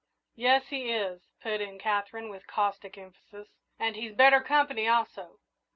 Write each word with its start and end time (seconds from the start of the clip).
"Yes, 0.33 0.69
he 0.69 0.91
is," 0.91 1.29
put 1.41 1.61
in 1.61 1.77
Katherine, 1.77 2.29
with 2.29 2.47
caustic 2.47 2.97
emphasis; 2.97 3.49
"and 3.77 3.95
he's 3.95 4.13
better 4.15 4.41
company, 4.41 4.87
also. 4.87 5.37